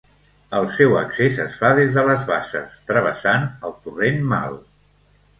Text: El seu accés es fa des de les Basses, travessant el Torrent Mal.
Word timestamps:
El 0.59 0.63
seu 0.75 0.93
accés 1.01 1.35
es 1.43 1.57
fa 1.63 1.69
des 1.79 1.91
de 1.97 2.05
les 2.07 2.23
Basses, 2.29 2.77
travessant 2.87 3.45
el 3.69 3.75
Torrent 3.83 4.17
Mal. 4.33 4.57